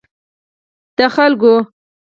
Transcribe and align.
د 0.97 0.99
خلګو 1.13 1.55